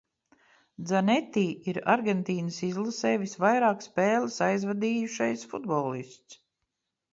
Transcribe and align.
Dzaneti 0.85 1.43
ir 1.71 1.79
Argentīnas 1.95 2.57
izlasē 2.69 3.13
visvairāk 3.25 3.87
spēles 3.89 4.41
aizvadījušais 4.49 5.47
futbolists. 5.55 6.43